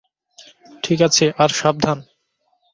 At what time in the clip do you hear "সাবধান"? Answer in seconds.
1.51-1.97